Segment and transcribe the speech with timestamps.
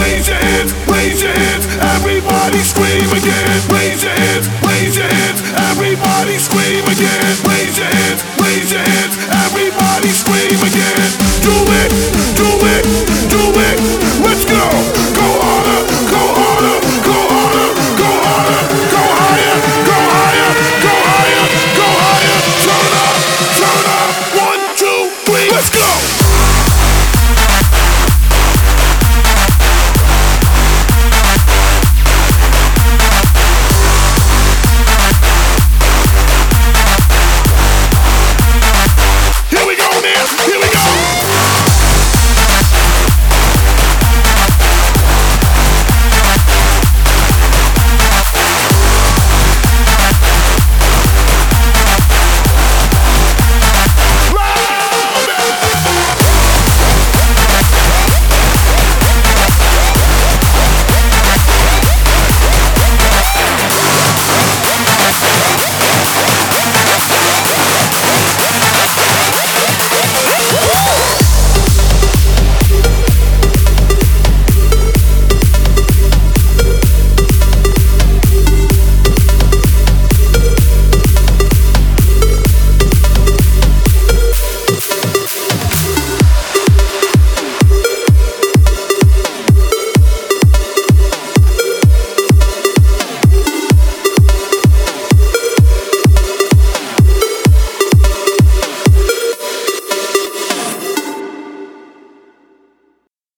[0.00, 1.66] Raise your hands, raise your hands.
[1.96, 3.60] Everybody scream again.
[3.70, 4.29] Raise your hands.